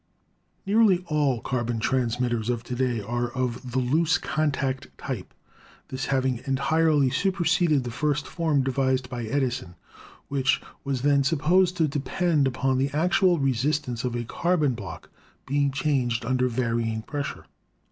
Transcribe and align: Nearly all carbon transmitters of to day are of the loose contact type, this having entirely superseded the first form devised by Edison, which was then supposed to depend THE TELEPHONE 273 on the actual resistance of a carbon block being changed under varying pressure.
Nearly 0.65 1.03
all 1.09 1.41
carbon 1.41 1.77
transmitters 1.77 2.49
of 2.49 2.63
to 2.63 2.73
day 2.75 3.01
are 3.01 3.29
of 3.33 3.71
the 3.73 3.77
loose 3.77 4.17
contact 4.17 4.87
type, 4.97 5.31
this 5.89 6.07
having 6.07 6.41
entirely 6.47 7.11
superseded 7.11 7.83
the 7.83 7.91
first 7.91 8.25
form 8.25 8.63
devised 8.63 9.11
by 9.11 9.25
Edison, 9.25 9.75
which 10.27 10.59
was 10.83 11.03
then 11.03 11.23
supposed 11.23 11.77
to 11.77 11.87
depend 11.87 12.47
THE 12.47 12.49
TELEPHONE 12.49 12.61
273 12.61 12.71
on 12.71 12.77
the 12.79 13.05
actual 13.05 13.37
resistance 13.37 14.03
of 14.03 14.15
a 14.15 14.23
carbon 14.23 14.73
block 14.73 15.11
being 15.45 15.69
changed 15.69 16.25
under 16.25 16.47
varying 16.47 17.03
pressure. 17.03 17.45